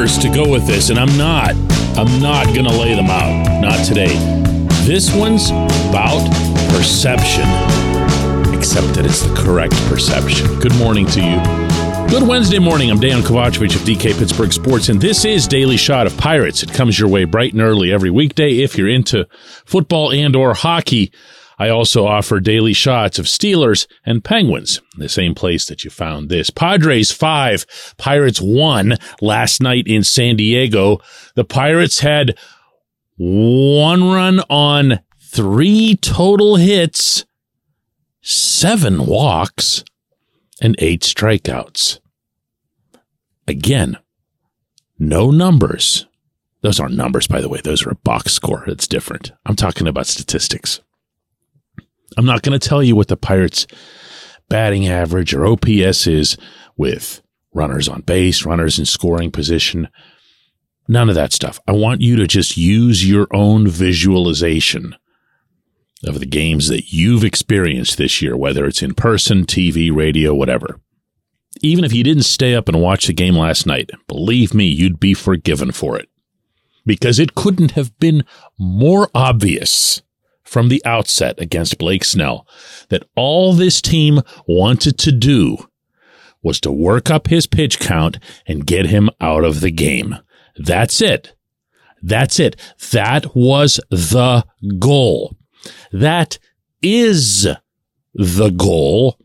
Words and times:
numbers 0.00 0.18
to 0.18 0.30
go 0.30 0.48
with 0.48 0.66
this, 0.66 0.88
and 0.88 0.98
I'm 0.98 1.14
not. 1.18 1.50
I'm 1.98 2.22
not 2.22 2.46
going 2.54 2.64
to 2.64 2.72
lay 2.72 2.94
them 2.94 3.10
out. 3.10 3.60
Not 3.60 3.84
today. 3.84 4.16
This 4.86 5.14
one's 5.14 5.50
about 5.50 6.24
perception, 6.70 7.44
except 8.56 8.94
that 8.94 9.02
it's 9.04 9.20
the 9.20 9.34
correct 9.34 9.74
perception. 9.88 10.58
Good 10.58 10.74
morning 10.76 11.04
to 11.08 11.20
you. 11.20 11.36
Good 12.08 12.26
Wednesday 12.26 12.58
morning. 12.58 12.90
I'm 12.90 12.98
Dejan 12.98 13.20
Kovacevic 13.20 13.76
of 13.76 13.82
DK 13.82 14.18
Pittsburgh 14.18 14.52
Sports, 14.54 14.88
and 14.88 14.98
this 14.98 15.26
is 15.26 15.46
Daily 15.46 15.76
Shot 15.76 16.06
of 16.06 16.16
Pirates. 16.16 16.62
It 16.62 16.72
comes 16.72 16.98
your 16.98 17.10
way 17.10 17.24
bright 17.24 17.52
and 17.52 17.60
early 17.60 17.92
every 17.92 18.10
weekday 18.10 18.60
if 18.60 18.78
you're 18.78 18.88
into 18.88 19.26
football 19.66 20.12
and 20.12 20.34
or 20.34 20.54
hockey. 20.54 21.12
I 21.60 21.68
also 21.68 22.06
offer 22.06 22.40
daily 22.40 22.72
shots 22.72 23.18
of 23.18 23.26
Steelers 23.26 23.86
and 24.06 24.24
Penguins, 24.24 24.80
the 24.96 25.10
same 25.10 25.34
place 25.34 25.66
that 25.66 25.84
you 25.84 25.90
found 25.90 26.30
this. 26.30 26.48
Padres 26.48 27.12
five, 27.12 27.66
Pirates 27.98 28.40
one 28.40 28.96
last 29.20 29.60
night 29.60 29.86
in 29.86 30.02
San 30.02 30.36
Diego. 30.36 31.00
The 31.34 31.44
Pirates 31.44 32.00
had 32.00 32.38
one 33.18 34.04
run 34.04 34.40
on 34.48 35.00
three 35.20 35.96
total 35.96 36.56
hits, 36.56 37.26
seven 38.22 39.04
walks, 39.04 39.84
and 40.62 40.74
eight 40.78 41.02
strikeouts. 41.02 42.00
Again, 43.46 43.98
no 44.98 45.30
numbers. 45.30 46.06
Those 46.62 46.80
aren't 46.80 46.96
numbers, 46.96 47.26
by 47.26 47.42
the 47.42 47.50
way. 47.50 47.60
Those 47.62 47.84
are 47.84 47.90
a 47.90 47.96
box 47.96 48.32
score. 48.32 48.64
It's 48.66 48.88
different. 48.88 49.32
I'm 49.44 49.56
talking 49.56 49.86
about 49.86 50.06
statistics. 50.06 50.80
I'm 52.16 52.26
not 52.26 52.42
going 52.42 52.58
to 52.58 52.68
tell 52.68 52.82
you 52.82 52.96
what 52.96 53.08
the 53.08 53.16
Pirates' 53.16 53.66
batting 54.48 54.88
average 54.88 55.32
or 55.32 55.46
OPS 55.46 56.06
is 56.06 56.36
with 56.76 57.22
runners 57.52 57.88
on 57.88 58.02
base, 58.02 58.44
runners 58.44 58.78
in 58.78 58.86
scoring 58.86 59.30
position. 59.30 59.88
None 60.88 61.08
of 61.08 61.14
that 61.14 61.32
stuff. 61.32 61.60
I 61.68 61.72
want 61.72 62.00
you 62.00 62.16
to 62.16 62.26
just 62.26 62.56
use 62.56 63.08
your 63.08 63.28
own 63.32 63.68
visualization 63.68 64.96
of 66.04 66.18
the 66.18 66.26
games 66.26 66.68
that 66.68 66.92
you've 66.92 67.24
experienced 67.24 67.96
this 67.98 68.22
year, 68.22 68.36
whether 68.36 68.66
it's 68.66 68.82
in 68.82 68.94
person, 68.94 69.44
TV, 69.44 69.94
radio, 69.94 70.34
whatever. 70.34 70.80
Even 71.62 71.84
if 71.84 71.92
you 71.92 72.02
didn't 72.02 72.22
stay 72.22 72.54
up 72.54 72.68
and 72.68 72.80
watch 72.80 73.06
the 73.06 73.12
game 73.12 73.36
last 73.36 73.66
night, 73.66 73.90
believe 74.08 74.54
me, 74.54 74.64
you'd 74.64 75.00
be 75.00 75.14
forgiven 75.14 75.72
for 75.72 75.98
it. 75.98 76.08
Because 76.86 77.18
it 77.18 77.34
couldn't 77.34 77.72
have 77.72 77.96
been 77.98 78.24
more 78.58 79.10
obvious 79.14 80.00
from 80.50 80.68
the 80.68 80.82
outset 80.84 81.40
against 81.40 81.78
Blake 81.78 82.04
Snell 82.04 82.44
that 82.88 83.04
all 83.14 83.52
this 83.52 83.80
team 83.80 84.20
wanted 84.48 84.98
to 84.98 85.12
do 85.12 85.56
was 86.42 86.58
to 86.62 86.72
work 86.72 87.08
up 87.08 87.28
his 87.28 87.46
pitch 87.46 87.78
count 87.78 88.18
and 88.48 88.66
get 88.66 88.86
him 88.86 89.10
out 89.20 89.44
of 89.44 89.60
the 89.60 89.70
game. 89.70 90.16
That's 90.56 91.00
it. 91.00 91.36
That's 92.02 92.40
it. 92.40 92.56
That 92.90 93.32
was 93.32 93.78
the 93.90 94.44
goal. 94.80 95.36
That 95.92 96.40
is 96.82 97.46
the 98.12 98.50
goal 98.50 99.20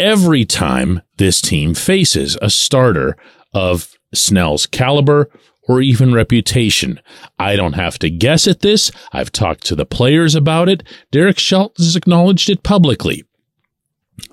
every 0.00 0.44
time 0.44 1.00
this 1.16 1.40
team 1.40 1.74
faces 1.74 2.36
a 2.42 2.50
starter 2.50 3.16
of 3.52 3.96
Snell's 4.12 4.66
caliber 4.66 5.30
or 5.68 5.80
even 5.80 6.14
reputation. 6.14 7.00
I 7.38 7.56
don't 7.56 7.74
have 7.74 7.98
to 8.00 8.10
guess 8.10 8.46
at 8.46 8.60
this. 8.60 8.90
I've 9.12 9.32
talked 9.32 9.64
to 9.66 9.76
the 9.76 9.86
players 9.86 10.34
about 10.34 10.68
it. 10.68 10.82
Derek 11.10 11.38
Shelton 11.38 11.84
has 11.84 11.96
acknowledged 11.96 12.50
it 12.50 12.62
publicly. 12.62 13.24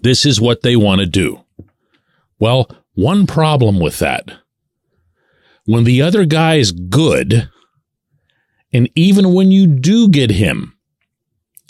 This 0.02 0.26
is 0.26 0.42
what 0.42 0.62
they 0.62 0.76
want 0.76 1.00
to 1.00 1.08
do. 1.08 1.44
Well, 2.40 2.70
one 2.94 3.28
problem 3.28 3.80
with 3.80 4.00
that. 4.00 4.32
When 5.66 5.84
the 5.84 6.02
other 6.02 6.26
guy 6.26 6.56
is 6.56 6.72
good, 6.72 7.50
and 8.74 8.90
even 8.96 9.34
when 9.34 9.52
you 9.52 9.68
do 9.68 10.10
get 10.10 10.32
him 10.32 10.76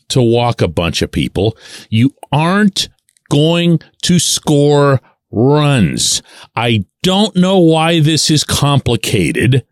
to 0.09 0.21
walk 0.21 0.61
a 0.61 0.67
bunch 0.67 1.01
of 1.01 1.11
people, 1.11 1.57
you 1.89 2.13
aren't 2.31 2.89
going 3.29 3.79
to 4.03 4.19
score 4.19 5.01
runs. 5.31 6.21
I 6.55 6.85
don't 7.03 7.35
know 7.35 7.59
why 7.59 7.99
this 7.99 8.29
is 8.29 8.43
complicated. 8.43 9.65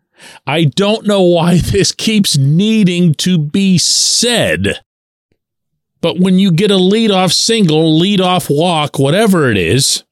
I 0.46 0.64
don't 0.64 1.06
know 1.06 1.22
why 1.22 1.58
this 1.64 1.92
keeps 1.92 2.36
needing 2.36 3.14
to 3.14 3.38
be 3.38 3.78
said. 3.78 4.80
But 6.00 6.18
when 6.18 6.38
you 6.38 6.50
get 6.50 6.70
a 6.70 6.76
lead-off 6.76 7.32
single, 7.32 7.98
lead-off 7.98 8.48
walk, 8.48 8.98
whatever 8.98 9.50
it 9.50 9.58
is, 9.58 10.04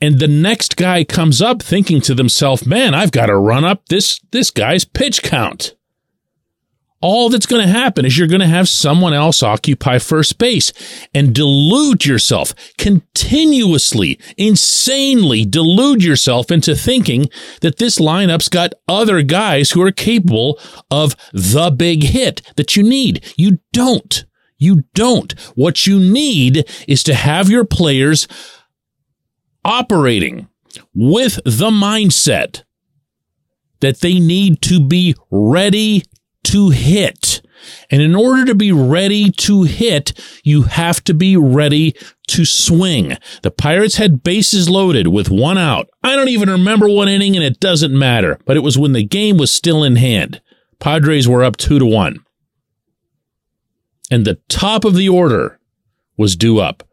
and 0.00 0.18
the 0.18 0.28
next 0.28 0.76
guy 0.76 1.02
comes 1.02 1.42
up 1.42 1.62
thinking 1.62 2.00
to 2.02 2.14
themselves, 2.14 2.66
man, 2.66 2.94
I've 2.94 3.10
got 3.10 3.26
to 3.26 3.36
run 3.36 3.64
up 3.64 3.86
this, 3.88 4.20
this 4.30 4.50
guy's 4.50 4.84
pitch 4.84 5.22
count 5.22 5.74
all 7.04 7.28
that's 7.28 7.44
going 7.44 7.60
to 7.60 7.70
happen 7.70 8.06
is 8.06 8.16
you're 8.16 8.26
going 8.26 8.40
to 8.40 8.46
have 8.46 8.66
someone 8.66 9.12
else 9.12 9.42
occupy 9.42 9.98
first 9.98 10.38
base 10.38 10.72
and 11.14 11.34
delude 11.34 12.06
yourself 12.06 12.54
continuously, 12.78 14.18
insanely 14.38 15.44
delude 15.44 16.02
yourself 16.02 16.50
into 16.50 16.74
thinking 16.74 17.28
that 17.60 17.76
this 17.76 17.98
lineup's 17.98 18.48
got 18.48 18.72
other 18.88 19.20
guys 19.20 19.72
who 19.72 19.82
are 19.82 19.92
capable 19.92 20.58
of 20.90 21.14
the 21.34 21.70
big 21.70 22.04
hit 22.04 22.40
that 22.56 22.74
you 22.74 22.82
need. 22.82 23.22
You 23.36 23.58
don't. 23.74 24.24
You 24.56 24.84
don't. 24.94 25.38
What 25.56 25.86
you 25.86 26.00
need 26.00 26.66
is 26.88 27.02
to 27.02 27.14
have 27.14 27.50
your 27.50 27.66
players 27.66 28.26
operating 29.62 30.48
with 30.94 31.34
the 31.44 31.68
mindset 31.68 32.62
that 33.80 34.00
they 34.00 34.18
need 34.18 34.62
to 34.62 34.80
be 34.80 35.14
ready 35.30 36.02
to 36.44 36.70
hit. 36.70 37.42
And 37.90 38.02
in 38.02 38.14
order 38.14 38.44
to 38.44 38.54
be 38.54 38.72
ready 38.72 39.30
to 39.30 39.62
hit, 39.62 40.12
you 40.42 40.62
have 40.62 41.02
to 41.04 41.14
be 41.14 41.36
ready 41.36 41.94
to 42.28 42.44
swing. 42.44 43.16
The 43.42 43.50
Pirates 43.50 43.96
had 43.96 44.22
bases 44.22 44.68
loaded 44.68 45.08
with 45.08 45.30
one 45.30 45.58
out. 45.58 45.88
I 46.02 46.16
don't 46.16 46.28
even 46.28 46.50
remember 46.50 46.88
what 46.88 47.08
inning 47.08 47.36
and 47.36 47.44
it 47.44 47.60
doesn't 47.60 47.96
matter, 47.96 48.38
but 48.44 48.56
it 48.56 48.60
was 48.60 48.78
when 48.78 48.92
the 48.92 49.04
game 49.04 49.36
was 49.36 49.50
still 49.50 49.82
in 49.82 49.96
hand. 49.96 50.40
Padres 50.78 51.28
were 51.28 51.44
up 51.44 51.56
two 51.56 51.78
to 51.78 51.86
one. 51.86 52.20
And 54.10 54.24
the 54.24 54.38
top 54.48 54.84
of 54.84 54.94
the 54.94 55.08
order 55.08 55.58
was 56.16 56.36
due 56.36 56.60
up. 56.60 56.86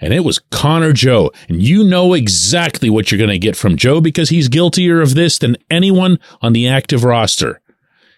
And 0.00 0.12
it 0.12 0.20
was 0.20 0.40
Connor 0.50 0.92
Joe. 0.92 1.30
And 1.48 1.62
you 1.62 1.84
know 1.84 2.14
exactly 2.14 2.90
what 2.90 3.10
you're 3.10 3.18
going 3.18 3.30
to 3.30 3.38
get 3.38 3.56
from 3.56 3.76
Joe 3.76 4.00
because 4.00 4.28
he's 4.28 4.48
guiltier 4.48 5.00
of 5.00 5.14
this 5.14 5.38
than 5.38 5.56
anyone 5.70 6.18
on 6.42 6.52
the 6.52 6.68
active 6.68 7.04
roster. 7.04 7.60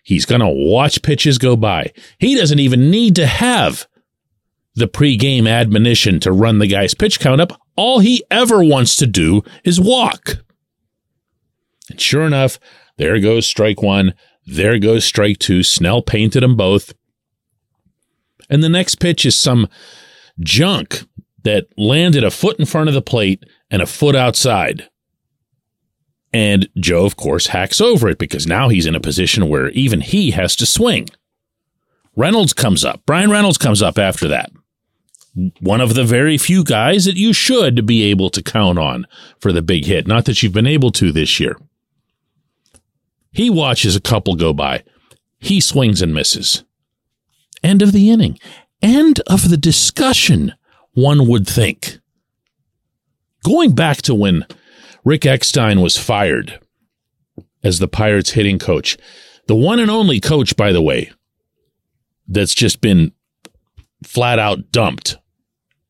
He's 0.06 0.24
going 0.24 0.40
to 0.40 0.48
watch 0.48 1.02
pitches 1.02 1.36
go 1.36 1.56
by. 1.56 1.92
He 2.20 2.36
doesn't 2.36 2.60
even 2.60 2.92
need 2.92 3.16
to 3.16 3.26
have 3.26 3.88
the 4.76 4.86
pregame 4.86 5.50
admonition 5.50 6.20
to 6.20 6.30
run 6.30 6.60
the 6.60 6.68
guy's 6.68 6.94
pitch 6.94 7.18
count 7.18 7.40
up. 7.40 7.60
All 7.74 7.98
he 7.98 8.22
ever 8.30 8.62
wants 8.62 8.94
to 8.96 9.06
do 9.08 9.42
is 9.64 9.80
walk. 9.80 10.44
And 11.90 12.00
sure 12.00 12.24
enough, 12.24 12.60
there 12.98 13.18
goes 13.18 13.48
strike 13.48 13.82
one. 13.82 14.14
There 14.46 14.78
goes 14.78 15.04
strike 15.04 15.40
two. 15.40 15.64
Snell 15.64 16.02
painted 16.02 16.44
them 16.44 16.56
both. 16.56 16.94
And 18.48 18.62
the 18.62 18.68
next 18.68 19.00
pitch 19.00 19.26
is 19.26 19.36
some 19.36 19.66
junk 20.38 21.02
that 21.42 21.66
landed 21.76 22.22
a 22.22 22.30
foot 22.30 22.60
in 22.60 22.66
front 22.66 22.86
of 22.86 22.94
the 22.94 23.02
plate 23.02 23.42
and 23.72 23.82
a 23.82 23.86
foot 23.86 24.14
outside. 24.14 24.88
And 26.32 26.68
Joe, 26.76 27.04
of 27.04 27.16
course, 27.16 27.48
hacks 27.48 27.80
over 27.80 28.08
it 28.08 28.18
because 28.18 28.46
now 28.46 28.68
he's 28.68 28.86
in 28.86 28.94
a 28.94 29.00
position 29.00 29.48
where 29.48 29.70
even 29.70 30.00
he 30.00 30.32
has 30.32 30.54
to 30.56 30.66
swing. 30.66 31.08
Reynolds 32.14 32.52
comes 32.52 32.84
up. 32.84 33.04
Bryan 33.06 33.30
Reynolds 33.30 33.58
comes 33.58 33.82
up 33.82 33.98
after 33.98 34.28
that. 34.28 34.50
One 35.60 35.82
of 35.82 35.94
the 35.94 36.04
very 36.04 36.38
few 36.38 36.64
guys 36.64 37.04
that 37.04 37.16
you 37.16 37.32
should 37.34 37.84
be 37.84 38.04
able 38.04 38.30
to 38.30 38.42
count 38.42 38.78
on 38.78 39.06
for 39.38 39.52
the 39.52 39.60
big 39.62 39.84
hit. 39.84 40.06
Not 40.06 40.24
that 40.24 40.42
you've 40.42 40.54
been 40.54 40.66
able 40.66 40.90
to 40.92 41.12
this 41.12 41.38
year. 41.38 41.56
He 43.32 43.50
watches 43.50 43.94
a 43.94 44.00
couple 44.00 44.34
go 44.34 44.54
by. 44.54 44.82
He 45.38 45.60
swings 45.60 46.00
and 46.00 46.14
misses. 46.14 46.64
End 47.62 47.82
of 47.82 47.92
the 47.92 48.10
inning. 48.10 48.38
End 48.80 49.20
of 49.26 49.50
the 49.50 49.58
discussion, 49.58 50.54
one 50.92 51.28
would 51.28 51.46
think. 51.46 51.98
Going 53.44 53.74
back 53.74 53.98
to 54.02 54.14
when 54.14 54.46
Rick 55.06 55.24
Eckstein 55.24 55.80
was 55.80 55.96
fired 55.96 56.58
as 57.62 57.78
the 57.78 57.86
Pirates 57.86 58.30
hitting 58.30 58.58
coach. 58.58 58.98
The 59.46 59.54
one 59.54 59.78
and 59.78 59.88
only 59.88 60.18
coach, 60.18 60.56
by 60.56 60.72
the 60.72 60.82
way, 60.82 61.12
that's 62.26 62.56
just 62.56 62.80
been 62.80 63.12
flat 64.02 64.40
out 64.40 64.72
dumped 64.72 65.16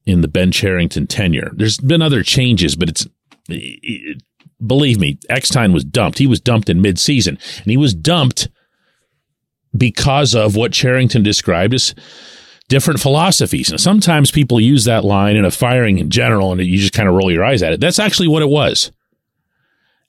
in 0.04 0.20
the 0.20 0.28
Ben 0.28 0.52
Cherington 0.52 1.06
tenure. 1.06 1.50
There's 1.54 1.78
been 1.78 2.02
other 2.02 2.22
changes, 2.22 2.76
but 2.76 2.90
it's 2.90 3.06
it, 3.48 4.22
believe 4.64 5.00
me, 5.00 5.18
Eckstein 5.30 5.72
was 5.72 5.82
dumped. 5.82 6.18
He 6.18 6.26
was 6.26 6.38
dumped 6.38 6.68
in 6.68 6.82
midseason, 6.82 7.40
and 7.56 7.70
he 7.70 7.78
was 7.78 7.94
dumped 7.94 8.50
because 9.74 10.34
of 10.34 10.56
what 10.56 10.72
Cherington 10.72 11.22
described 11.22 11.72
as 11.72 11.94
different 12.68 13.00
philosophies. 13.00 13.70
And 13.70 13.80
sometimes 13.80 14.30
people 14.30 14.60
use 14.60 14.84
that 14.84 15.06
line 15.06 15.36
in 15.36 15.46
a 15.46 15.50
firing 15.50 15.96
in 15.96 16.10
general, 16.10 16.52
and 16.52 16.60
you 16.60 16.76
just 16.76 16.92
kind 16.92 17.08
of 17.08 17.14
roll 17.14 17.30
your 17.30 17.44
eyes 17.44 17.62
at 17.62 17.72
it. 17.72 17.80
That's 17.80 17.98
actually 17.98 18.28
what 18.28 18.42
it 18.42 18.50
was. 18.50 18.92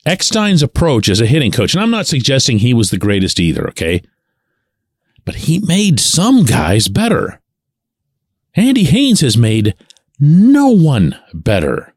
Eckstein's 0.07 0.63
approach 0.63 1.09
as 1.09 1.19
a 1.19 1.25
hitting 1.25 1.51
coach, 1.51 1.74
and 1.74 1.83
I'm 1.83 1.92
not 1.92 2.07
suggesting 2.07 2.59
he 2.59 2.74
was 2.74 2.89
the 2.89 2.98
greatest 2.98 3.39
either, 3.39 3.68
okay? 3.69 4.01
But 5.25 5.36
he 5.36 5.59
made 5.59 6.00
some 6.00 6.45
guys 6.45 6.88
better. 6.88 7.42
Andy 8.56 8.86
Haines 8.86 9.19
has 9.19 9.38
made 9.38 9.75
no 10.19 10.69
one 10.69 11.19
better. 11.33 11.94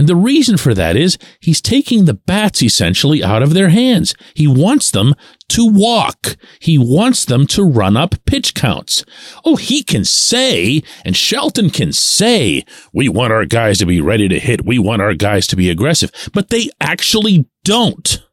And 0.00 0.08
the 0.08 0.16
reason 0.16 0.56
for 0.56 0.72
that 0.72 0.96
is 0.96 1.18
he's 1.40 1.60
taking 1.60 2.06
the 2.06 2.14
bats 2.14 2.62
essentially 2.62 3.22
out 3.22 3.42
of 3.42 3.52
their 3.52 3.68
hands. 3.68 4.14
He 4.32 4.46
wants 4.46 4.90
them 4.90 5.14
to 5.50 5.70
walk. 5.70 6.38
He 6.58 6.78
wants 6.78 7.26
them 7.26 7.46
to 7.48 7.62
run 7.62 7.98
up 7.98 8.14
pitch 8.24 8.54
counts. 8.54 9.04
Oh, 9.44 9.56
he 9.56 9.82
can 9.82 10.06
say, 10.06 10.82
and 11.04 11.14
Shelton 11.14 11.68
can 11.68 11.92
say, 11.92 12.64
we 12.94 13.10
want 13.10 13.34
our 13.34 13.44
guys 13.44 13.76
to 13.80 13.84
be 13.84 14.00
ready 14.00 14.26
to 14.26 14.40
hit. 14.40 14.64
We 14.64 14.78
want 14.78 15.02
our 15.02 15.12
guys 15.12 15.46
to 15.48 15.56
be 15.56 15.68
aggressive, 15.68 16.10
but 16.32 16.48
they 16.48 16.70
actually 16.80 17.46
don't. 17.62 18.26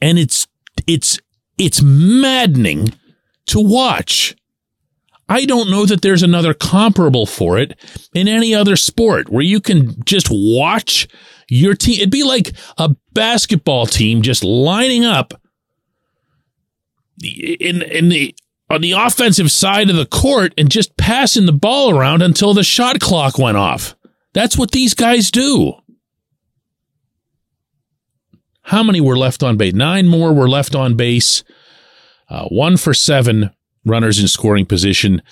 And 0.00 0.18
it's, 0.18 0.46
it's, 0.86 1.18
it's 1.58 1.82
maddening 1.82 2.94
to 3.48 3.60
watch. 3.60 4.34
I 5.32 5.46
don't 5.46 5.70
know 5.70 5.86
that 5.86 6.02
there's 6.02 6.22
another 6.22 6.52
comparable 6.52 7.24
for 7.24 7.56
it 7.56 7.74
in 8.12 8.28
any 8.28 8.54
other 8.54 8.76
sport 8.76 9.30
where 9.30 9.42
you 9.42 9.62
can 9.62 10.04
just 10.04 10.28
watch 10.30 11.08
your 11.48 11.74
team. 11.74 11.94
It'd 11.94 12.10
be 12.10 12.22
like 12.22 12.52
a 12.76 12.94
basketball 13.14 13.86
team 13.86 14.20
just 14.20 14.44
lining 14.44 15.06
up 15.06 15.32
in 17.24 17.80
in 17.80 18.10
the 18.10 18.34
on 18.68 18.82
the 18.82 18.92
offensive 18.92 19.50
side 19.50 19.88
of 19.88 19.96
the 19.96 20.04
court 20.04 20.52
and 20.58 20.70
just 20.70 20.98
passing 20.98 21.46
the 21.46 21.52
ball 21.52 21.96
around 21.96 22.20
until 22.20 22.52
the 22.52 22.62
shot 22.62 23.00
clock 23.00 23.38
went 23.38 23.56
off. 23.56 23.96
That's 24.34 24.58
what 24.58 24.72
these 24.72 24.92
guys 24.92 25.30
do. 25.30 25.72
How 28.60 28.82
many 28.82 29.00
were 29.00 29.16
left 29.16 29.42
on 29.42 29.56
base? 29.56 29.72
Nine 29.72 30.08
more 30.08 30.34
were 30.34 30.48
left 30.48 30.74
on 30.74 30.94
base. 30.94 31.42
Uh, 32.28 32.48
one 32.48 32.76
for 32.76 32.92
seven 32.92 33.50
runners 33.84 34.18
in 34.20 34.28
scoring 34.28 34.66
position. 34.66 35.22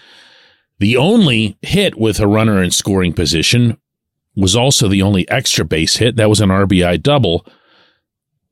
The 0.78 0.96
only 0.96 1.58
hit 1.62 1.98
with 1.98 2.20
a 2.20 2.26
runner 2.26 2.62
in 2.62 2.70
scoring 2.70 3.12
position 3.12 3.78
was 4.34 4.56
also 4.56 4.88
the 4.88 5.02
only 5.02 5.28
extra 5.28 5.64
base 5.64 5.96
hit. 5.96 6.16
That 6.16 6.28
was 6.28 6.40
an 6.40 6.48
RBI 6.48 7.02
double 7.02 7.46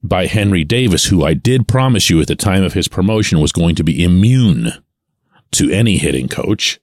by 0.03 0.27
Henry 0.27 0.65
Davis, 0.65 1.06
who 1.06 1.25
I 1.25 1.35
did 1.35 1.67
promise 1.67 2.11
you 2.11 2.21
at 2.21 2.29
the 2.29 2.37
time 2.37 2.62
of 2.62 2.75
his 2.75 2.89
promotion 2.89 3.41
was 3.41 3.53
going 3.53 3.75
to 3.77 3.85
be 3.85 4.05
immune 4.05 4.73
to 5.53 5.71
any 5.71 5.99
hitting 5.99 6.29
coach. 6.29 6.79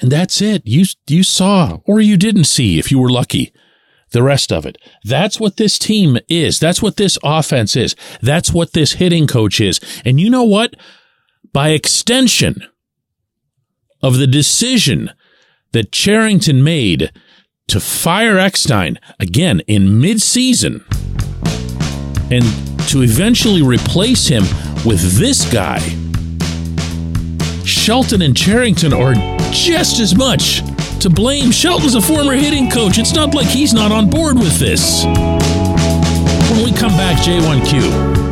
And 0.00 0.10
that's 0.10 0.42
it. 0.42 0.62
You, 0.66 0.84
you 1.06 1.22
saw, 1.22 1.78
or 1.84 2.00
you 2.00 2.16
didn't 2.16 2.44
see 2.44 2.78
if 2.78 2.90
you 2.90 2.98
were 2.98 3.10
lucky, 3.10 3.52
the 4.10 4.22
rest 4.22 4.52
of 4.52 4.66
it. 4.66 4.76
That's 5.04 5.40
what 5.40 5.56
this 5.56 5.78
team 5.78 6.18
is. 6.28 6.58
That's 6.58 6.82
what 6.82 6.96
this 6.96 7.18
offense 7.22 7.76
is. 7.76 7.94
That's 8.20 8.52
what 8.52 8.72
this 8.72 8.94
hitting 8.94 9.26
coach 9.26 9.60
is. 9.60 9.80
And 10.04 10.20
you 10.20 10.28
know 10.28 10.42
what? 10.42 10.74
By 11.52 11.70
extension 11.70 12.64
of 14.02 14.16
the 14.16 14.26
decision 14.26 15.10
that 15.72 15.92
Cherington 15.92 16.64
made 16.64 17.12
to 17.68 17.78
fire 17.78 18.38
Eckstein 18.38 18.98
again 19.20 19.60
in 19.66 20.00
midseason 20.00 20.82
and 22.30 22.44
to 22.88 23.02
eventually 23.02 23.62
replace 23.62 24.26
him 24.26 24.44
with 24.86 25.18
this 25.18 25.50
guy. 25.52 25.78
Shelton 27.64 28.22
and 28.22 28.36
Cherington 28.36 28.92
are 28.92 29.14
just 29.52 30.00
as 30.00 30.14
much 30.14 30.62
to 31.00 31.10
blame. 31.10 31.50
Shelton's 31.50 31.94
a 31.94 32.00
former 32.00 32.32
hitting 32.32 32.70
coach. 32.70 32.98
It's 32.98 33.14
not 33.14 33.34
like 33.34 33.46
he's 33.46 33.74
not 33.74 33.92
on 33.92 34.08
board 34.08 34.38
with 34.38 34.58
this. 34.58 35.04
When 35.04 36.64
we 36.64 36.72
come 36.72 36.92
back, 36.92 37.18
J1Q. 37.18 38.31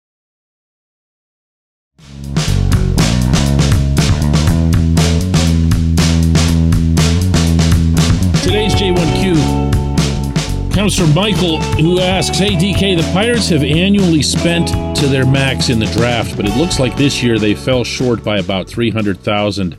J1Q 8.81 10.73
comes 10.73 10.97
from 10.97 11.13
Michael, 11.13 11.61
who 11.61 11.99
asks 11.99 12.39
Hey, 12.39 12.55
DK, 12.55 12.97
the 12.97 13.07
Pirates 13.13 13.49
have 13.49 13.61
annually 13.61 14.23
spent 14.23 14.69
to 14.97 15.05
their 15.05 15.23
max 15.23 15.69
in 15.69 15.77
the 15.77 15.85
draft, 15.85 16.35
but 16.35 16.47
it 16.47 16.57
looks 16.57 16.79
like 16.79 16.97
this 16.97 17.21
year 17.21 17.37
they 17.37 17.53
fell 17.53 17.83
short 17.83 18.23
by 18.23 18.39
about 18.39 18.67
300,000, 18.67 19.77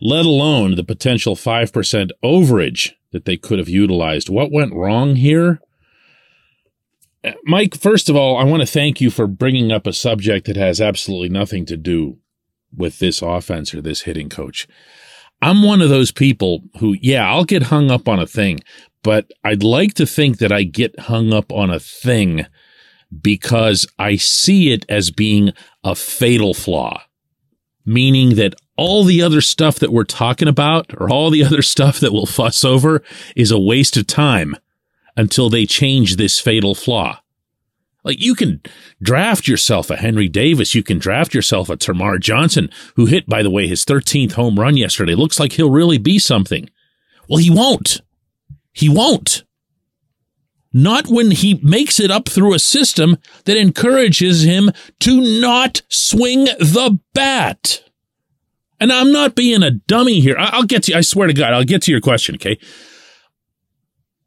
let 0.00 0.26
alone 0.26 0.74
the 0.74 0.82
potential 0.82 1.36
5% 1.36 2.10
overage 2.24 2.94
that 3.12 3.24
they 3.24 3.36
could 3.36 3.60
have 3.60 3.68
utilized. 3.68 4.28
What 4.28 4.50
went 4.50 4.74
wrong 4.74 5.14
here? 5.14 5.60
Uh, 7.22 7.34
Mike, 7.44 7.76
first 7.76 8.10
of 8.10 8.16
all, 8.16 8.36
I 8.36 8.42
want 8.42 8.62
to 8.62 8.66
thank 8.66 9.00
you 9.00 9.12
for 9.12 9.28
bringing 9.28 9.70
up 9.70 9.86
a 9.86 9.92
subject 9.92 10.48
that 10.48 10.56
has 10.56 10.80
absolutely 10.80 11.28
nothing 11.28 11.66
to 11.66 11.76
do 11.76 12.18
with 12.76 12.98
this 12.98 13.22
offense 13.22 13.72
or 13.72 13.80
this 13.80 14.02
hitting 14.02 14.28
coach. 14.28 14.66
I'm 15.42 15.62
one 15.62 15.80
of 15.80 15.88
those 15.88 16.12
people 16.12 16.62
who, 16.78 16.96
yeah, 17.00 17.28
I'll 17.28 17.44
get 17.44 17.64
hung 17.64 17.90
up 17.90 18.08
on 18.08 18.18
a 18.18 18.26
thing, 18.26 18.60
but 19.02 19.30
I'd 19.44 19.62
like 19.62 19.94
to 19.94 20.06
think 20.06 20.38
that 20.38 20.52
I 20.52 20.64
get 20.64 20.98
hung 20.98 21.32
up 21.32 21.50
on 21.52 21.70
a 21.70 21.80
thing 21.80 22.46
because 23.22 23.86
I 23.98 24.16
see 24.16 24.72
it 24.72 24.84
as 24.88 25.10
being 25.10 25.52
a 25.82 25.94
fatal 25.94 26.54
flaw, 26.54 27.02
meaning 27.84 28.36
that 28.36 28.54
all 28.76 29.04
the 29.04 29.22
other 29.22 29.40
stuff 29.40 29.78
that 29.78 29.92
we're 29.92 30.04
talking 30.04 30.48
about 30.48 30.92
or 30.98 31.10
all 31.10 31.30
the 31.30 31.44
other 31.44 31.62
stuff 31.62 32.00
that 32.00 32.12
we'll 32.12 32.26
fuss 32.26 32.64
over 32.64 33.02
is 33.34 33.50
a 33.50 33.58
waste 33.58 33.96
of 33.96 34.06
time 34.06 34.56
until 35.16 35.50
they 35.50 35.66
change 35.66 36.16
this 36.16 36.38
fatal 36.38 36.74
flaw. 36.74 37.20
Like 38.04 38.22
you 38.22 38.34
can 38.34 38.60
draft 39.02 39.46
yourself 39.46 39.90
a 39.90 39.96
Henry 39.96 40.28
Davis. 40.28 40.74
You 40.74 40.82
can 40.82 40.98
draft 40.98 41.34
yourself 41.34 41.68
a 41.68 41.76
Termarr 41.76 42.20
Johnson, 42.20 42.70
who 42.96 43.06
hit, 43.06 43.26
by 43.26 43.42
the 43.42 43.50
way, 43.50 43.66
his 43.66 43.84
13th 43.84 44.32
home 44.32 44.58
run 44.58 44.76
yesterday. 44.76 45.14
Looks 45.14 45.38
like 45.38 45.52
he'll 45.52 45.70
really 45.70 45.98
be 45.98 46.18
something. 46.18 46.70
Well, 47.28 47.38
he 47.38 47.50
won't. 47.50 48.00
He 48.72 48.88
won't. 48.88 49.44
Not 50.72 51.08
when 51.08 51.32
he 51.32 51.60
makes 51.62 51.98
it 51.98 52.10
up 52.10 52.28
through 52.28 52.54
a 52.54 52.60
system 52.60 53.18
that 53.44 53.56
encourages 53.56 54.42
him 54.44 54.70
to 55.00 55.40
not 55.40 55.82
swing 55.88 56.44
the 56.44 56.98
bat. 57.12 57.82
And 58.78 58.92
I'm 58.92 59.12
not 59.12 59.34
being 59.34 59.62
a 59.62 59.72
dummy 59.72 60.20
here. 60.20 60.36
I'll 60.38 60.64
get 60.64 60.84
to, 60.84 60.94
I 60.94 61.02
swear 61.02 61.26
to 61.26 61.34
God, 61.34 61.52
I'll 61.52 61.64
get 61.64 61.82
to 61.82 61.90
your 61.90 62.00
question, 62.00 62.36
okay? 62.36 62.58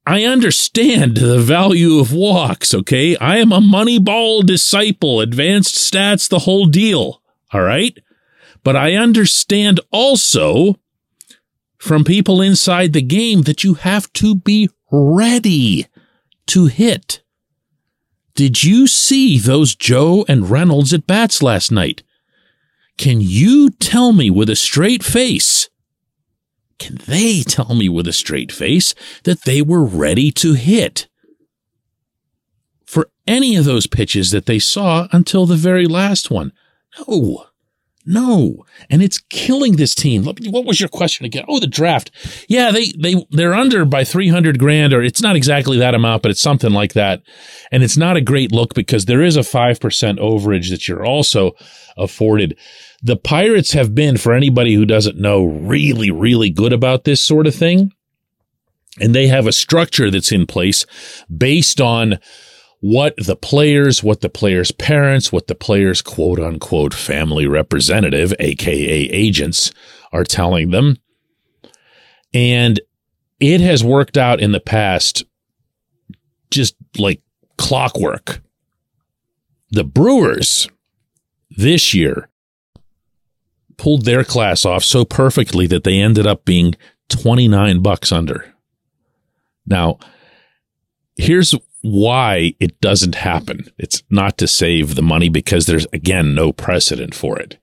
I 0.06 0.24
understand 0.26 1.18
the 1.18 1.40
value 1.40 2.00
of 2.00 2.12
walks, 2.12 2.74
okay? 2.74 3.16
I 3.18 3.38
am 3.38 3.54
a 3.54 3.62
Moneyball 3.62 4.46
disciple, 4.46 5.22
advanced 5.22 5.76
stats, 5.76 6.28
the 6.28 6.40
whole 6.40 6.66
deal, 6.66 7.22
all 7.54 7.62
right? 7.62 7.98
But 8.64 8.76
I 8.76 8.96
understand 8.96 9.80
also 9.92 10.76
from 11.78 12.04
people 12.04 12.42
inside 12.42 12.92
the 12.92 13.02
game 13.02 13.44
that 13.44 13.64
you 13.64 13.76
have 13.76 14.12
to 14.14 14.36
be 14.36 14.70
ready 14.92 15.88
to 16.48 16.66
hit. 16.66 17.22
Did 18.36 18.64
you 18.64 18.88
see 18.88 19.38
those 19.38 19.76
Joe 19.76 20.26
and 20.28 20.50
Reynolds 20.50 20.94
at 20.94 21.08
bats 21.08 21.42
last 21.42 21.72
night? 21.72 22.04
Can 22.98 23.22
you 23.22 23.70
tell 23.70 24.12
me 24.12 24.30
with 24.30 24.50
a 24.50 24.56
straight 24.56 25.04
face? 25.04 25.70
Can 26.84 27.00
they 27.08 27.44
tell 27.44 27.76
me 27.76 27.88
with 27.88 28.10
a 28.10 28.12
straight 28.12 28.52
face 28.52 28.94
that 29.24 29.44
they 29.44 29.62
were 29.62 29.86
ready 29.86 30.32
to 30.32 30.52
hit 30.52 31.08
for 32.86 33.10
any 33.26 33.56
of 33.56 33.64
those 33.64 33.88
pitches 33.88 34.32
that 34.32 34.48
they 34.48 34.60
saw 34.60 35.08
until 35.14 35.46
the 35.46 35.56
very 35.56 35.86
last 35.86 36.30
one? 36.30 36.52
No. 37.08 37.46
No, 38.06 38.66
and 38.90 39.02
it's 39.02 39.18
killing 39.30 39.78
this 39.78 39.96
team. 39.96 40.26
What 40.26 40.66
was 40.66 40.82
your 40.82 40.90
question 40.90 41.26
again? 41.26 41.46
Oh, 41.48 41.62
the 41.62 41.68
draft. 41.68 42.12
Yeah, 42.50 42.70
they 42.70 42.92
they 43.00 43.26
they're 43.30 43.54
under 43.54 43.86
by 43.86 44.04
300 44.04 44.60
grand 44.60 44.92
or 44.92 45.02
it's 45.02 45.22
not 45.22 45.38
exactly 45.38 45.78
that 45.78 45.96
amount, 45.96 46.22
but 46.22 46.32
it's 46.32 46.42
something 46.42 46.74
like 46.74 46.92
that. 46.96 47.22
And 47.72 47.82
it's 47.82 47.96
not 47.96 48.18
a 48.18 48.22
great 48.22 48.52
look 48.52 48.74
because 48.74 49.06
there 49.06 49.22
is 49.22 49.38
a 49.38 49.40
5% 49.40 49.80
overage 50.20 50.70
that 50.70 50.86
you're 50.86 51.06
also 51.06 51.54
afforded. 51.96 52.58
The 53.06 53.18
Pirates 53.18 53.74
have 53.74 53.94
been 53.94 54.16
for 54.18 54.34
anybody 54.34 54.74
who 54.74 54.86
doesn't 54.86 55.20
know 55.20 55.44
really 55.44 56.10
really 56.10 56.50
good 56.50 56.74
about 56.74 57.04
this 57.04 57.22
sort 57.22 57.48
of 57.48 57.54
thing. 57.54 57.92
And 59.00 59.14
they 59.14 59.28
have 59.28 59.48
a 59.48 59.52
structure 59.52 60.10
that's 60.12 60.32
in 60.32 60.46
place 60.46 60.86
based 61.36 61.82
on 61.82 62.20
what 62.80 63.16
the 63.18 63.36
players, 63.36 64.04
what 64.04 64.22
the 64.22 64.30
players' 64.30 64.72
parents, 64.72 65.32
what 65.32 65.48
the 65.48 65.56
players' 65.56 66.02
quote 66.02 66.40
unquote 66.40 66.94
family 66.94 67.48
representative, 67.48 68.34
aka 68.40 68.74
agents, 69.10 69.72
are 70.12 70.24
telling 70.24 70.72
them. 70.72 70.98
And 72.34 72.80
it 73.40 73.62
has 73.62 73.84
worked 73.84 74.18
out 74.18 74.40
in 74.40 74.52
the 74.52 74.60
past 74.60 75.24
just 76.52 76.76
like 76.98 77.22
clockwork. 77.58 78.42
The 79.72 79.84
Brewers 79.84 80.68
this 81.50 81.94
year 81.94 82.30
pulled 83.78 84.06
their 84.06 84.24
class 84.24 84.66
off 84.66 84.84
so 84.84 85.06
perfectly 85.06 85.68
that 85.68 85.84
they 85.84 86.00
ended 86.00 86.28
up 86.28 86.46
being 86.46 86.76
29 87.10 87.82
bucks 87.82 88.12
under. 88.12 88.54
Now, 89.66 90.00
here's 91.16 91.54
why 91.82 92.54
it 92.60 92.80
doesn't 92.82 93.16
happen. 93.16 93.66
It's 93.78 94.04
not 94.10 94.38
to 94.38 94.48
save 94.48 94.96
the 94.96 95.02
money 95.02 95.30
because 95.30 95.66
there's, 95.66 95.86
again, 95.94 96.34
no 96.34 96.52
precedent 96.52 97.14
for 97.14 97.38
it. 97.40 97.58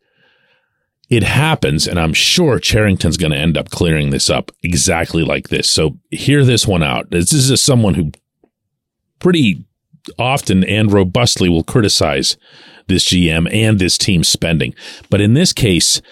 It 1.08 1.24
happens, 1.24 1.88
and 1.88 1.98
I'm 1.98 2.12
sure 2.12 2.60
Cherington's 2.60 3.16
going 3.16 3.32
to 3.32 3.38
end 3.38 3.58
up 3.58 3.70
clearing 3.70 4.10
this 4.10 4.30
up 4.30 4.52
exactly 4.62 5.24
like 5.24 5.48
this. 5.48 5.68
So 5.68 5.98
hear 6.10 6.44
this 6.44 6.66
one 6.66 6.84
out. 6.84 7.10
This 7.10 7.32
is 7.32 7.60
someone 7.60 7.94
who 7.94 8.12
pretty 9.18 9.64
often 10.18 10.64
and 10.64 10.92
robustly 10.92 11.48
will 11.48 11.64
criticize 11.64 12.36
this 12.86 13.04
GM 13.06 13.52
and 13.52 13.78
this 13.78 13.96
team 13.96 14.24
spending. 14.24 14.74
But 15.08 15.20
in 15.20 15.34
this 15.34 15.52
case, 15.52 16.02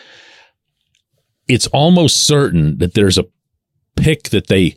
it's 1.48 1.66
almost 1.68 2.26
certain 2.26 2.78
that 2.78 2.94
there's 2.94 3.18
a 3.18 3.26
pick 3.96 4.24
that 4.30 4.46
they 4.46 4.76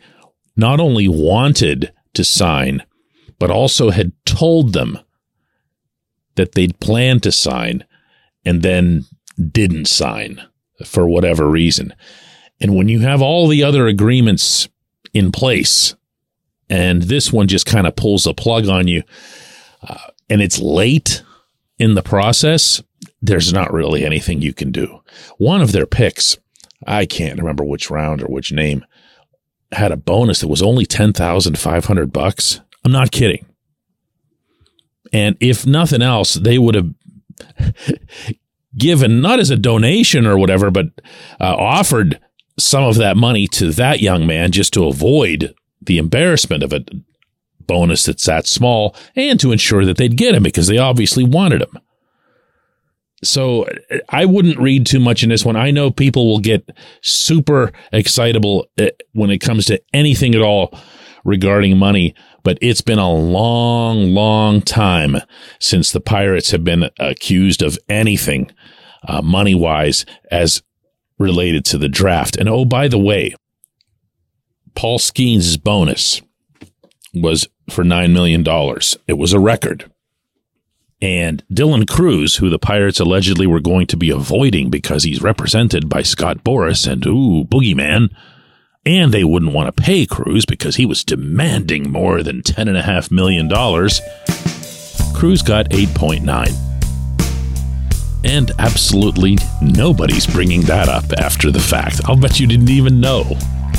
not 0.55 0.79
only 0.79 1.07
wanted 1.07 1.93
to 2.13 2.23
sign, 2.23 2.83
but 3.39 3.51
also 3.51 3.89
had 3.89 4.11
told 4.25 4.73
them 4.73 4.99
that 6.35 6.53
they'd 6.53 6.79
planned 6.79 7.23
to 7.23 7.31
sign 7.31 7.83
and 8.45 8.61
then 8.61 9.05
didn't 9.51 9.85
sign 9.85 10.41
for 10.85 11.07
whatever 11.07 11.47
reason. 11.47 11.93
And 12.59 12.75
when 12.75 12.87
you 12.87 12.99
have 13.01 13.21
all 13.21 13.47
the 13.47 13.63
other 13.63 13.87
agreements 13.87 14.69
in 15.13 15.31
place 15.31 15.95
and 16.71 17.03
this 17.03 17.31
one 17.31 17.47
just 17.47 17.67
kind 17.67 17.85
of 17.85 17.95
pulls 17.95 18.23
the 18.23 18.33
plug 18.33 18.67
on 18.67 18.87
you 18.87 19.03
uh, 19.87 19.97
and 20.29 20.41
it's 20.41 20.59
late 20.59 21.23
in 21.77 21.95
the 21.95 22.01
process, 22.01 22.81
there's 23.21 23.51
not 23.51 23.73
really 23.73 24.05
anything 24.05 24.41
you 24.41 24.53
can 24.53 24.71
do. 24.71 25.01
One 25.37 25.61
of 25.61 25.71
their 25.71 25.85
picks, 25.85 26.37
I 26.87 27.05
can't 27.05 27.39
remember 27.39 27.63
which 27.63 27.89
round 27.89 28.21
or 28.21 28.27
which 28.27 28.51
name, 28.51 28.85
had 29.71 29.91
a 29.91 29.97
bonus 29.97 30.41
that 30.41 30.47
was 30.47 30.61
only 30.61 30.85
10,500 30.85 32.13
bucks. 32.13 32.61
I'm 32.85 32.91
not 32.91 33.11
kidding. 33.11 33.45
And 35.11 35.35
if 35.39 35.65
nothing 35.65 36.01
else, 36.01 36.35
they 36.35 36.57
would 36.57 36.75
have 36.75 36.93
given, 38.77 39.21
not 39.21 39.39
as 39.39 39.49
a 39.49 39.57
donation 39.57 40.25
or 40.25 40.37
whatever, 40.37 40.71
but 40.71 40.87
uh, 41.39 41.55
offered 41.55 42.19
some 42.59 42.83
of 42.83 42.95
that 42.95 43.17
money 43.17 43.47
to 43.47 43.71
that 43.71 44.01
young 44.01 44.27
man 44.27 44.51
just 44.51 44.73
to 44.73 44.85
avoid 44.85 45.55
the 45.81 45.97
embarrassment 45.97 46.63
of 46.63 46.73
a 46.73 46.83
bonus 47.59 48.05
that's 48.05 48.25
that 48.25 48.47
small 48.47 48.95
and 49.15 49.39
to 49.39 49.51
ensure 49.51 49.85
that 49.85 49.97
they'd 49.97 50.17
get 50.17 50.35
him 50.35 50.43
because 50.43 50.67
they 50.67 50.77
obviously 50.77 51.23
wanted 51.23 51.61
him. 51.61 51.79
So 53.23 53.67
I 54.09 54.25
wouldn't 54.25 54.59
read 54.59 54.85
too 54.85 54.99
much 54.99 55.21
in 55.23 55.29
this 55.29 55.45
one. 55.45 55.55
I 55.55 55.71
know 55.71 55.91
people 55.91 56.27
will 56.27 56.39
get 56.39 56.67
super 57.01 57.71
excitable 57.91 58.67
uh, 58.79 58.87
when 59.13 59.29
it 59.29 59.39
comes 59.39 59.65
to 59.65 59.81
anything 59.93 60.33
at 60.33 60.41
all 60.41 60.77
regarding 61.23 61.77
money, 61.77 62.15
but 62.43 62.57
it's 62.61 62.81
been 62.81 62.97
a 62.97 63.13
long, 63.13 64.13
long 64.13 64.61
time 64.61 65.17
since 65.59 65.91
the 65.91 66.01
Pirates 66.01 66.49
have 66.49 66.63
been 66.63 66.89
accused 66.99 67.61
of 67.61 67.77
anything 67.87 68.51
uh, 69.07 69.21
money 69.21 69.53
wise 69.53 70.03
as 70.31 70.63
related 71.19 71.63
to 71.65 71.77
the 71.77 71.89
draft. 71.89 72.35
And 72.37 72.49
oh, 72.49 72.65
by 72.65 72.87
the 72.87 72.99
way, 72.99 73.35
Paul 74.75 74.99
Skenes' 74.99 75.61
bonus 75.61 76.21
was 77.13 77.47
for 77.69 77.83
$9 77.83 78.11
million. 78.11 78.45
It 79.07 79.17
was 79.17 79.33
a 79.33 79.39
record. 79.39 79.91
And 81.01 81.43
Dylan 81.51 81.87
Crews, 81.87 82.35
who 82.35 82.49
the 82.49 82.59
Pirates 82.59 82.99
allegedly 82.99 83.47
were 83.47 83.59
going 83.59 83.87
to 83.87 83.97
be 83.97 84.11
avoiding 84.11 84.69
because 84.69 85.03
he's 85.03 85.21
represented 85.21 85.89
by 85.89 86.03
Scott 86.03 86.43
Boras 86.43 86.89
and, 86.89 87.05
ooh, 87.07 87.43
Boogeyman, 87.43 88.09
and 88.85 89.11
they 89.11 89.23
wouldn't 89.23 89.53
want 89.53 89.75
to 89.75 89.81
pay 89.81 90.05
Crews 90.05 90.45
because 90.45 90.75
he 90.75 90.85
was 90.85 91.03
demanding 91.03 91.91
more 91.91 92.21
than 92.21 92.41
$10.5 92.41 93.11
million. 93.11 93.49
Crews 95.15 95.41
got 95.41 95.69
8.9. 95.69 96.55
And 98.23 98.51
absolutely 98.59 99.37
nobody's 99.61 100.27
bringing 100.27 100.61
that 100.61 100.87
up 100.87 101.11
after 101.17 101.49
the 101.49 101.59
fact. 101.59 102.01
I'll 102.05 102.15
bet 102.15 102.39
you 102.39 102.45
didn't 102.45 102.69
even 102.69 102.99
know. 102.99 103.23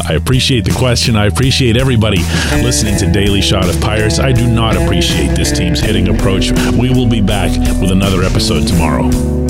I 0.06 0.14
appreciate 0.14 0.64
the 0.64 0.72
question. 0.72 1.16
I 1.16 1.26
appreciate 1.26 1.76
everybody 1.76 2.18
listening 2.62 2.96
to 2.98 3.10
Daily 3.10 3.42
Shot 3.42 3.68
of 3.68 3.80
Pirates. 3.80 4.18
I 4.18 4.32
do 4.32 4.46
not 4.46 4.76
appreciate 4.76 5.36
this 5.36 5.56
team's 5.56 5.80
hitting 5.80 6.08
approach. 6.08 6.50
We 6.72 6.90
will 6.90 7.08
be 7.08 7.20
back 7.20 7.50
with 7.80 7.90
another 7.90 8.22
episode 8.22 8.66
tomorrow. 8.66 9.41